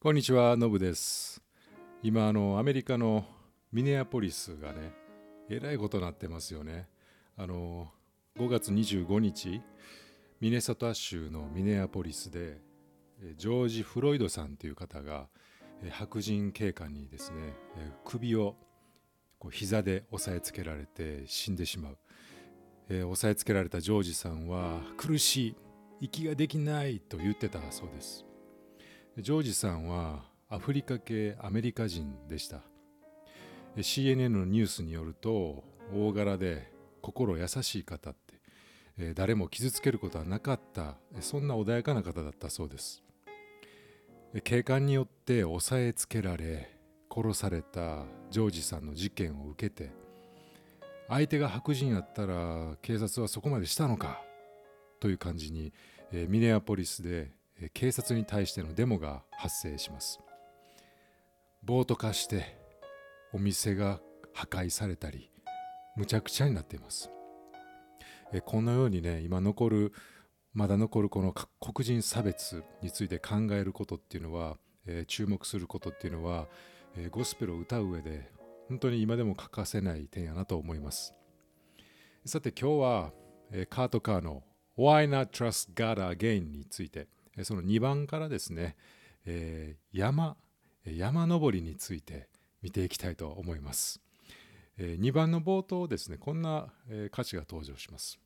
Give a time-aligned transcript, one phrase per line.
[0.00, 1.42] こんにちは、のぶです。
[2.04, 3.24] 今、あの、アメリカの
[3.72, 4.92] ミネアポリスがね、
[5.50, 6.88] えらいことになってますよね。
[7.36, 7.90] あの、
[8.38, 9.60] 5月25日、
[10.40, 12.60] ミネソタ州のミネアポリスで、
[13.38, 15.26] ジョージ・フロイドさんという方が、
[15.90, 17.56] 白人警官にですね、
[18.04, 18.54] 首を
[19.40, 21.98] こう膝で押さえつけられて死んでしまう。
[22.88, 25.56] えー押さえつけられたジョージさんは苦しい
[26.02, 28.27] 息ができないと言ってたそうです
[29.20, 32.60] ジョージさんはアフリカ系アメリカ人でした。
[33.76, 36.70] CNN のニュースによると大柄で
[37.02, 38.34] 心優しい方って
[38.96, 43.02] え誰も傷つけることはなかったそんな穏やかな方だったそうです。
[44.44, 46.70] 警官によって押さえつけられ
[47.12, 49.90] 殺されたジョージさんの事件を受けて
[51.08, 54.22] 相手が白人やったら警察はそこまでしたのか
[55.00, 55.72] という感じに、
[56.12, 57.32] えミネアポリスで、
[57.74, 60.20] 警察に対してのデモが発生します。
[61.62, 62.56] 暴徒化して
[63.32, 64.00] お店が
[64.32, 65.30] 破壊されたり
[65.96, 67.10] むちゃくちゃになっています、
[68.44, 69.92] このようにね今残る
[70.54, 76.48] まだ残るこの黒人差別について考えることっていうのは、え注目することっていうのは、
[76.96, 78.30] えゴスペルを歌う上で
[78.68, 81.14] 本当に今でも欠かせない点やなと思います。
[82.24, 83.12] さて今日は、
[83.52, 84.42] えカート・カーの
[84.76, 87.08] Why Not Trust God Again について、
[87.44, 88.76] その2番からですね、
[89.24, 90.36] えー山、
[90.84, 92.28] 山登りについて
[92.62, 94.00] 見ていきたいと思います。
[94.78, 98.18] え2番の冒頭ですね、こんな、えー歌詞が登場します。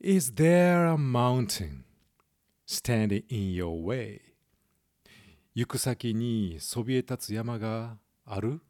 [0.00, 1.82] Is there a mountain
[2.66, 4.20] standing in your way?
[5.54, 8.60] 行く先にそびえ立つ山がある？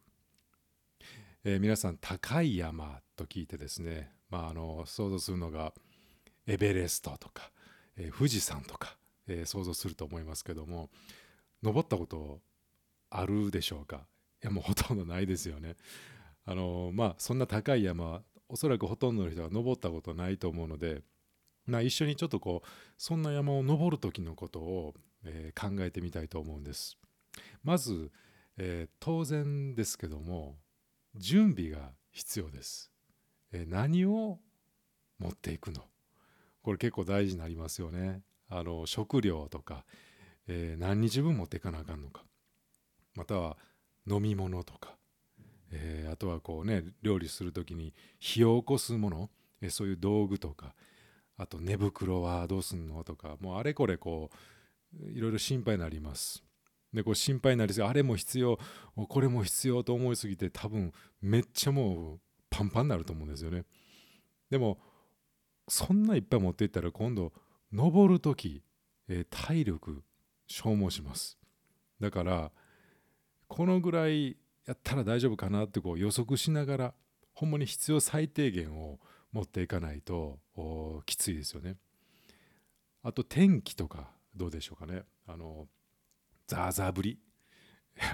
[1.45, 5.73] えー皆さん高い山と聞いてですね、まあ、あの想像するのが
[6.47, 7.51] エベレストとか、
[7.99, 8.97] えー富士山とか、
[9.27, 10.89] えー想像すると思いますけども
[11.63, 12.41] 登ったこと
[13.11, 14.07] あるでしょうか？
[14.43, 15.77] いやもうほとんどないですよね。
[16.47, 21.03] あのまあそんな高い山おそらくほとんどの人が登ったことないと思うので、
[21.67, 24.95] まあ、一緒にちょっとこうそんな山を登る時のことを、
[25.25, 26.97] えー考えてみたいと思うんです。
[27.63, 28.11] まず、
[28.57, 30.57] えー当然ですけども
[31.17, 32.91] 準備が必要です。
[33.53, 34.39] え何を
[35.19, 35.83] 持っていくの？
[36.69, 38.21] これ結構大事になりますよね。
[38.51, 39.87] あの食料とか、
[40.49, 42.25] えー何日分持っていかなあかんのか
[43.15, 43.57] または
[44.07, 44.99] 飲み物とか、
[45.71, 49.31] えーあとはこうね料理する時に火を起こすもの、
[49.63, 50.75] えーそういう道具とか
[51.39, 54.29] あと寝袋はどうすんのとかもうあれこれこ
[54.93, 56.45] ういろいろ心配になります。
[56.93, 58.59] でこう心配になりすぎあれも必要
[58.95, 60.93] これも必要と思いすぎて多分
[61.23, 63.65] めっちゃもうパンパンになると思うんですよね。
[64.51, 64.79] でも
[65.69, 67.33] そんないっぱい持っていったら今度
[67.73, 68.63] 登る時、
[69.09, 70.03] えー体力
[70.47, 71.39] 消耗します。
[72.01, 72.51] だから
[73.49, 74.37] このぐらい
[74.67, 76.95] やったら大丈夫かなってこう予測しながら
[77.35, 78.99] ほんまに必要最低限を
[79.33, 80.39] 持っていかないと
[81.07, 81.77] きついですよね。
[83.03, 85.03] あと天気とかどうでしょうかね。
[85.27, 85.67] あの
[86.47, 87.19] ザーザー降り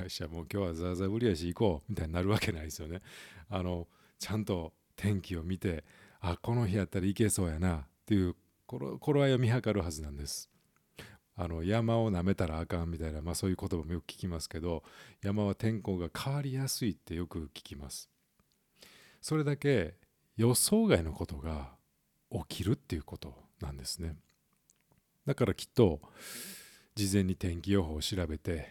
[0.01, 3.01] よっしゃもう今日はザーザー降りやし行こうみたいになるわけないですよね。
[3.49, 3.87] あの
[4.19, 5.85] ちゃんと天気を見て
[6.27, 8.35] あこの日やったらいけそうやなっていう
[8.67, 10.49] 頃頃合いを見計るはずなんです。
[11.37, 14.85] あの山を舐めたらあかんみたいな、まあ、そういう言葉もよく聞きますけど
[15.21, 18.09] 山は天候が変わりやすいってよく聞きます。
[19.21, 19.97] それだけ
[20.37, 21.73] 予想外のことが
[22.31, 24.17] 起きるっていうことなんですね。
[25.27, 26.01] だからきっと
[26.95, 28.69] 事前に天気予報を調べて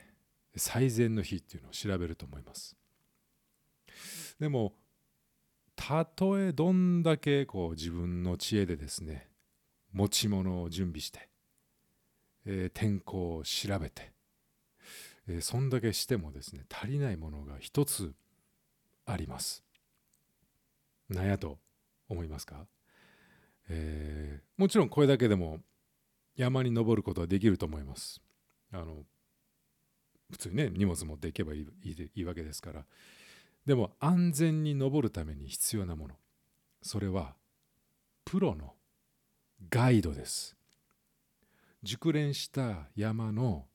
[0.56, 2.76] 最善の日っていうのを調べると思います。
[4.40, 4.74] でも
[5.86, 9.28] たとえどんだけこう自分の知恵でですね
[9.92, 11.28] 持ち物を準備して、
[12.46, 14.14] えー天候を調べて、
[15.28, 18.14] えーそんだけしてもですね足りないものが一つ
[19.06, 19.62] あります。
[21.10, 21.58] 何やと
[22.08, 22.66] 思いますか、
[23.68, 25.60] えーもちろんこれだけでも
[26.38, 28.22] 山に登ることはできると思います。
[28.72, 29.04] あの
[30.32, 32.86] 普通にね荷物持っていけばいいいいわけですから
[33.66, 36.16] でも安全に登るために必要なもの。
[36.82, 37.36] それは
[38.26, 38.74] プロの
[39.70, 40.56] ガイドです。
[41.82, 43.66] 熟練した山の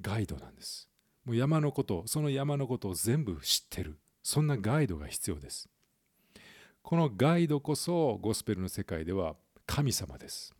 [0.00, 0.88] ガイドなんです。
[1.24, 3.98] もう山のことその山のことを全部知ってる。
[4.22, 5.68] そんなガイドが必要です。
[6.82, 9.36] このガイドこそゴスペルの世界では
[9.66, 10.54] 神様です。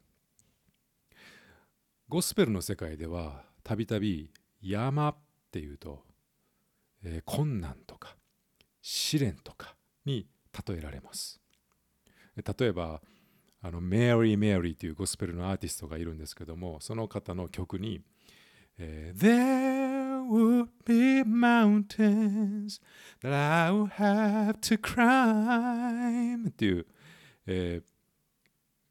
[2.09, 5.17] ゴスペルの世界ではたびたび山っ
[5.51, 6.05] ていうと、
[7.05, 8.17] えー困難とか
[8.81, 10.27] 試練とかに
[10.67, 11.41] 例えられます。
[12.37, 13.01] 例えば
[13.61, 18.01] あのメアリー・メアリーというゴスペルのアーティストがいるんですけどもその方の曲に、
[18.79, 22.81] えー There would be mountains
[23.23, 26.87] that I would have to climb っていう、
[27.47, 27.85] えー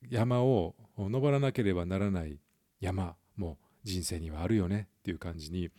[0.09, 2.39] 山を登らなければならない
[2.79, 5.69] 山も人生にはあるよねっていう感じに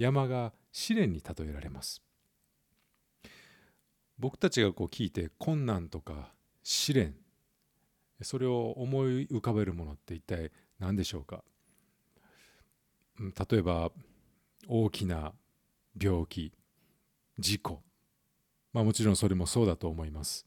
[0.00, 2.02] 山が試練に例えられます。
[4.18, 6.32] 僕たちがこう聞いて困難とか
[6.62, 7.14] 試練
[8.22, 11.44] それを思い浮かべるものって一体何でしょうか？
[13.18, 13.92] 例えば
[14.68, 15.34] 大きな
[16.00, 16.50] 病気
[17.38, 17.82] 事故。
[18.72, 20.46] まあもちろんそれもそうだと思います。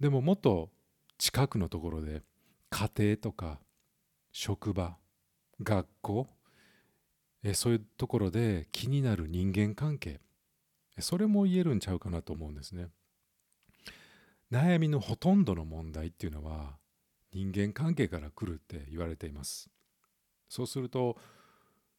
[0.00, 0.70] でももっと
[1.18, 2.22] 近くのところで
[2.70, 3.60] 家庭とか
[4.32, 4.96] 職場
[5.62, 6.26] 学校
[7.44, 10.20] えそういうところで気になる人間関係。
[10.98, 12.88] それも言えるんちゃうかなと思うんですね。
[14.50, 16.78] 悩みのほとんどの問題っていうのは
[17.32, 19.68] 人間関係から来るって言われています。
[20.48, 21.18] そうすると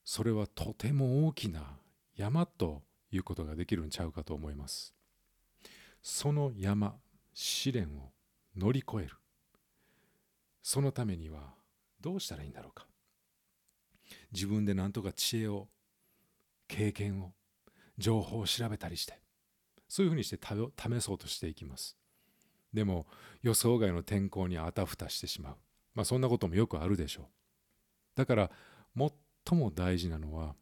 [0.03, 1.77] それはとても大きな
[2.15, 2.81] 山と
[3.11, 4.95] いうことができるんちゃうかと思います。
[6.01, 6.95] その山
[7.33, 8.11] 試練を
[8.55, 9.17] 乗り越える。
[10.63, 11.53] そのためには
[12.01, 12.87] どうしたらいいんだろうか。
[14.35, 15.67] 自分で何とか知恵を
[16.67, 17.33] 経験を
[17.97, 19.19] 情報を調べたりして
[19.87, 21.97] そういうふうにして試そうとしていきます。
[22.73, 23.07] でも
[23.41, 25.57] 予想外の天候にあたふたしてしまう。
[25.93, 27.25] まあそんなこともよくあるでしょう。
[28.15, 28.51] だから
[28.97, 30.55] 最も大事なのは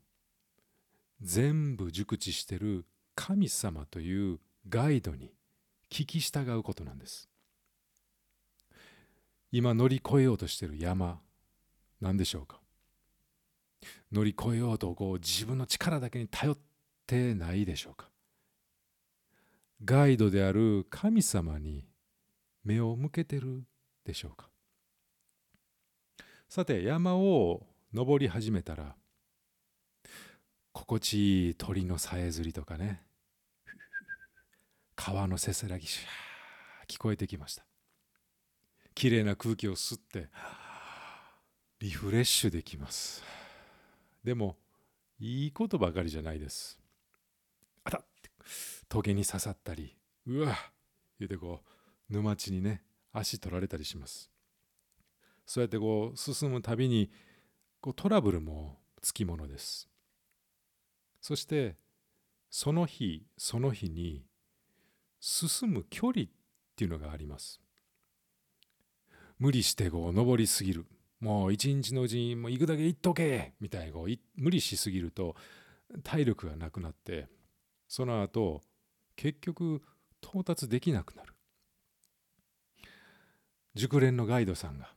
[1.21, 2.85] 全部熟知してる
[3.15, 5.33] 神様というガイドに
[5.89, 7.29] 聞き従うことなんです。
[9.51, 11.19] 今乗り越えようとしてる山
[12.01, 12.59] 何でしょうか？
[14.11, 16.57] 乗り越えようとこう自分の力だけに頼っ
[17.05, 18.09] てないでしょうか。
[19.85, 21.85] ガイドである神様に
[22.63, 23.63] 目を向けてる
[24.05, 24.49] でしょうか。
[26.47, 28.95] さて山を登り始めたら
[30.71, 33.03] 心地いい鳥のさえずりとかね
[34.95, 37.65] 川のせせらぎシャー聞こえてきました。
[38.95, 40.29] きれいな空気を吸って
[41.79, 43.23] リフレッシュできます。
[44.23, 44.57] でも
[45.19, 46.79] いいことばかりじゃないです。
[47.83, 48.29] あたって
[48.87, 50.55] トゲに刺さったりうわ
[51.19, 51.61] 言うてこ
[52.09, 54.29] う沼地にね足取られたりします。
[55.45, 57.11] そうやってこう進むたびに
[57.81, 59.89] こうトラブルもつきものです。
[61.21, 61.75] そして
[62.49, 64.25] その日その日に
[65.19, 66.27] 進む距離っ
[66.75, 67.59] ていうのがあります。
[69.39, 70.85] 無理してこう登りすぎる。
[71.23, 75.37] もう一日のうちにもう行くだけ行っとけみたいにこう無理しすぎると
[76.03, 77.29] 体力がなくなって
[77.87, 78.61] その後
[79.15, 79.81] 結局
[80.21, 81.33] 到達できなくなる。
[83.73, 84.89] 熟練のガイドさんが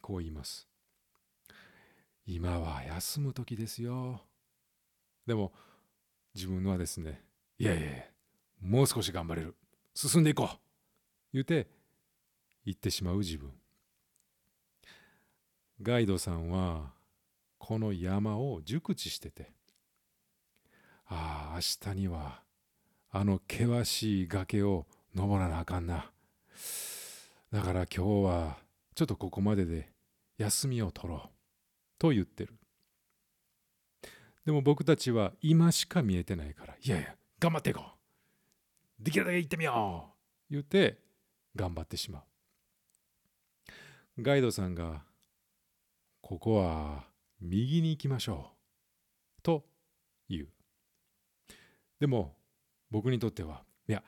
[0.00, 0.68] こう言います。
[2.26, 4.22] 今は休む時ですよ。
[5.26, 5.52] でも
[6.32, 7.24] 自分はですね
[7.58, 7.90] いやいやいや
[8.60, 9.56] もう少し頑張れる。
[9.94, 10.58] 進んでいこう。
[11.32, 11.68] 言うて
[12.64, 13.59] 言ってしまう自分。
[15.82, 16.92] ガイドさんは
[17.58, 19.50] この山を熟知してて
[21.06, 22.42] ああ明日には
[23.10, 26.10] あの険しい崖を登らなあかんな。
[27.50, 28.58] だから今日は
[28.94, 29.88] ちょっとここまでで
[30.38, 31.28] 休みを取ろう
[31.98, 32.54] と言ってる。
[34.46, 37.82] でも僕たちは今しか見えてないからいやいや頑張っていこ
[39.00, 39.02] う。
[39.02, 40.10] できるだけ行ってみよ
[40.50, 40.98] う言って
[41.56, 42.22] 頑張ってしまう。
[44.22, 45.02] ガイドさんが
[46.30, 47.06] ここは
[47.40, 48.52] 右に行きましょ
[49.40, 49.42] う。
[49.42, 49.64] と
[50.28, 50.48] 言う。
[51.98, 52.36] でも
[52.88, 54.04] 僕にとってはいや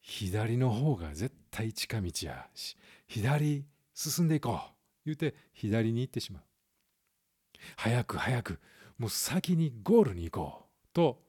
[0.00, 2.74] 左の方が絶対近道やし
[3.06, 4.60] 左進んでいこう。
[5.04, 6.42] 言うて左に行ってしまう。
[7.76, 8.60] 早く早く
[8.96, 11.20] もう先にゴールに行こうと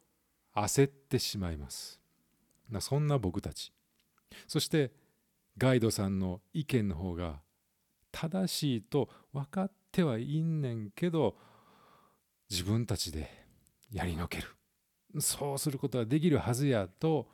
[0.56, 2.00] 焦ってしまいます。
[2.70, 3.74] なそんな僕たち。
[4.48, 4.94] そして
[5.58, 7.42] ガイドさんの意見の方が
[8.14, 11.36] 正しいと分かってはいんねんけど
[12.50, 13.30] 自分たちで
[13.92, 14.48] やりのける。
[15.20, 17.28] そうすることはできるはずやと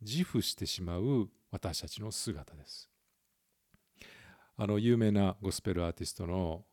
[0.00, 2.90] 自負してしまう私たちの姿です。
[4.56, 6.64] あの有名なゴスペルアーティストの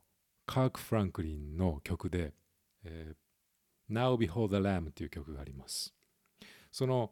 [0.45, 2.33] カーク・フランクリンの曲で
[2.83, 5.93] 「えー、Now Behold the Lamb」という曲があります。
[6.71, 7.11] その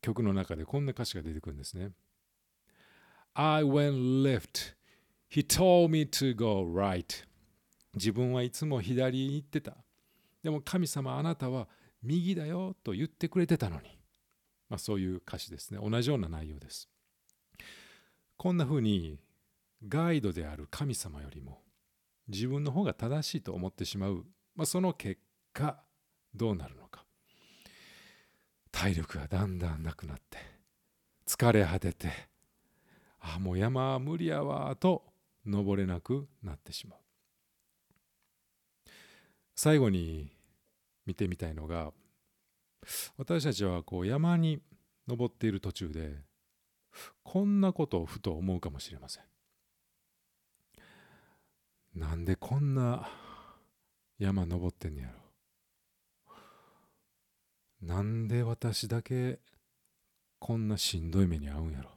[0.00, 1.92] 曲の中でこんな歌詞が出てくるんですね。
[3.34, 4.74] I went left
[5.30, 7.24] He told me to go right.
[7.94, 9.76] 自分はいつも左に行ってた。
[10.42, 11.68] でも神様あなたは
[12.02, 13.98] 右だよと言ってくれてたのに、
[14.68, 15.80] まあ、そういう歌詞ですね。
[15.82, 16.88] 同じような内容です。
[18.36, 19.18] こんなふうに
[19.86, 21.62] ガイドである神様よりも
[22.28, 25.20] 自分の方が正しいと思ってしまう、まあ、その結
[25.52, 25.82] 果
[26.34, 27.04] どうなるのか。
[28.72, 30.38] 体力がだんだんなくなって
[31.26, 32.08] 疲れ果てて
[33.18, 35.04] ああもう山は無理やわと
[35.44, 36.98] 登れなくなってしまう。
[39.62, 40.32] 最後に
[41.04, 41.92] 見てみたいのが
[43.18, 44.62] 私たちはこう山に
[45.06, 46.22] 登っている途中で
[47.24, 49.24] こんなことをふと思うかもしれません。
[51.94, 53.10] なんでこんな
[54.18, 55.14] 山登ってんねやろ。
[57.82, 59.40] なんで私だけ
[60.38, 61.90] こんなしんどい目に遭うんやろ。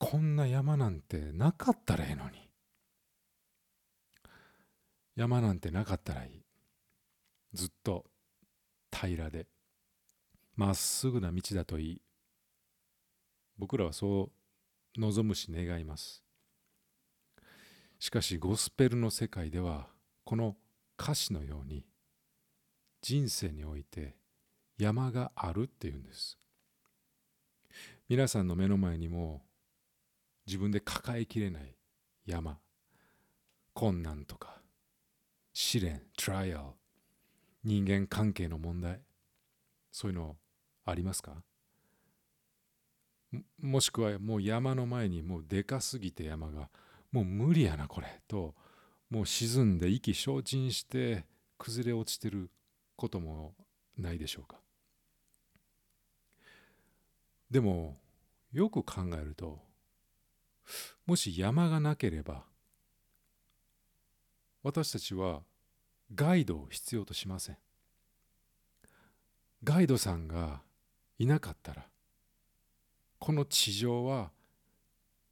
[0.00, 2.51] こんな山なんてなかったらええのに。
[5.14, 6.44] 山なんてなかったらいい。
[7.52, 8.06] ずっと
[8.90, 9.46] 平らで
[10.56, 12.02] まっすぐな道だといい。
[13.58, 14.30] 僕らはそ
[14.96, 16.22] う望むし願います。
[17.98, 19.88] しかしゴスペルの世界では
[20.24, 20.56] この
[20.98, 21.84] 歌詞のように
[23.00, 24.16] 人生において
[24.78, 26.38] 山があるっていうんです。
[28.08, 29.42] 皆さんの目の前にも
[30.46, 31.76] 自分で抱えきれない
[32.26, 32.58] 山
[33.74, 34.61] 困難とか
[35.52, 36.64] 試練トライアル
[37.64, 39.00] 人間関係の問題
[39.90, 40.36] そういうの
[40.84, 41.42] ありますか？
[43.60, 46.68] もしくはもう山の前にもうでかすぎて山が
[47.10, 48.54] もう無理やなこれと
[49.10, 51.24] もう沈んで意気消沈して
[51.58, 52.50] 崩れ落ちてる
[52.96, 53.54] ことも
[53.96, 54.56] ないでしょうか？
[57.50, 57.98] でも
[58.52, 59.60] よく考えると
[61.06, 62.44] もし山がなければ
[64.62, 65.40] 私たちは
[66.14, 67.56] ガイドを必要としません。
[69.64, 70.62] ガイドさんが
[71.18, 71.86] いなかったら
[73.18, 74.32] この地上は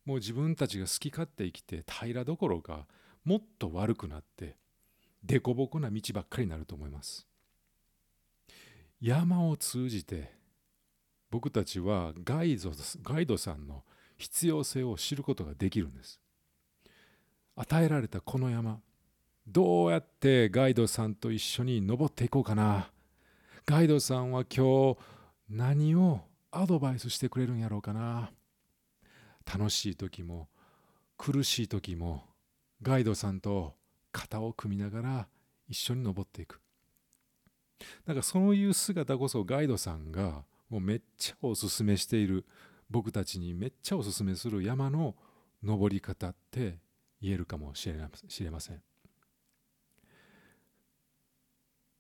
[0.05, 2.87] もう自分たちが好き勝手生きて平らどころか
[3.25, 4.57] もっと悪くなって
[5.27, 7.27] 凸凹な道ばっかりになると思います。
[9.01, 10.33] 山を通じて
[11.31, 12.71] 僕たちはガイド
[13.03, 13.85] ガイドさんの
[14.19, 16.21] 必要性を知ることができるんです。
[17.57, 18.81] 与えられたこの山
[19.53, 22.93] どうやってガイドさんと一緒に登っていこうかな。
[23.67, 24.99] ガイドさんは今日
[25.49, 26.21] 何を
[26.53, 28.31] アドバイスしてくれるんやろうかな。
[29.53, 30.49] 楽しい時も
[31.19, 32.23] 苦しい時も
[32.81, 33.75] ガイドさんと
[34.13, 35.29] 肩を組みながら
[35.69, 36.61] 一緒に登っていく。
[38.07, 42.47] なんかそういう姿こそガイドさんがもうめっちゃおすすめしている。
[42.89, 45.17] 僕たちにめっちゃおすすめする山の
[45.63, 46.79] 登り方って
[47.21, 48.83] 言えるかもしれません。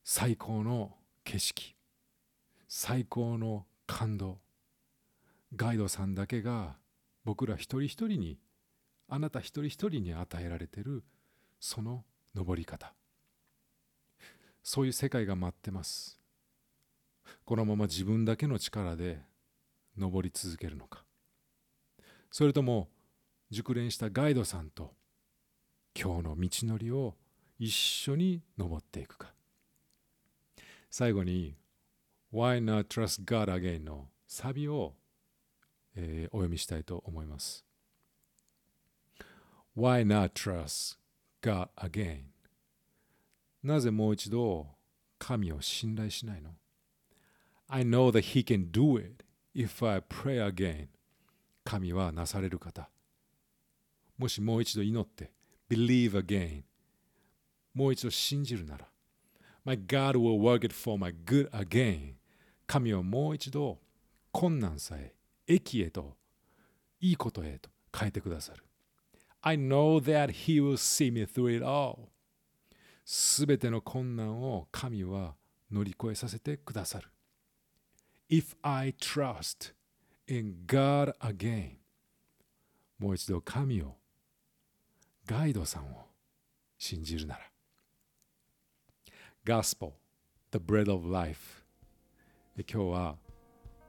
[0.02, 1.76] 最高の景色。
[2.68, 4.38] 最高の感動。
[5.54, 6.76] ガイドさんだけが
[7.24, 8.38] 僕ら一人一人に
[9.08, 11.04] あなた一人一人に与えられてる
[11.58, 12.04] その
[12.34, 12.94] 登り方。
[14.62, 16.18] そういう世界が待ってます。
[17.44, 19.20] このまま自分だけの力で
[19.98, 21.04] 登り続けるのか。
[22.30, 22.88] それとも
[23.50, 24.94] 熟練したガイドさんと
[25.94, 27.16] 今日の道のりを
[27.58, 29.34] 一緒に登っていくか。
[30.90, 31.56] 最後に
[32.32, 34.94] Why not trust God again のサビを、
[35.94, 37.64] えー、お読みしたいと思います
[39.76, 40.98] Why not trust
[41.40, 42.22] God again
[43.62, 44.66] なぜもう一度
[45.18, 46.50] 神を信頼しないの
[47.68, 50.88] I know that He can do it if I pray again
[51.62, 52.90] 神はなされる方
[54.18, 55.30] もしもう一度祈って
[55.68, 56.62] believe again
[57.74, 58.89] もう一度信じるなら
[59.70, 62.14] My God will work it for my good again
[62.66, 63.78] 神はもう一度
[64.32, 65.14] 困難さえ
[65.46, 66.16] 益へと
[67.00, 68.64] いいことへと変えてくださる
[69.42, 72.08] I know that He will see me through it all
[73.04, 75.36] すべての困難を神は
[75.70, 77.08] 乗り越えさせてくださる
[78.28, 79.72] If I trust
[80.26, 81.76] in God again
[82.98, 83.94] もう一度神を
[85.26, 86.08] ガイドさんを
[86.76, 87.49] 信じるなら
[89.46, 89.92] Gospel
[90.50, 91.64] The Bread of Life
[92.56, 93.16] 今日は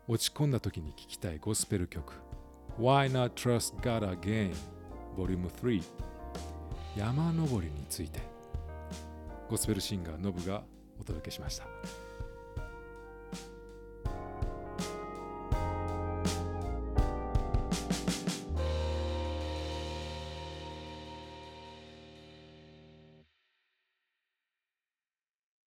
[0.08, 2.14] 落ち込んだ時に聞きたいゴスペル曲
[2.80, 4.54] Why Not Trust God Again
[5.18, 5.84] Volume 3
[6.96, 8.22] 山登りについて
[9.50, 10.64] ゴスペルシンガーノブが
[10.98, 12.11] お届けしました。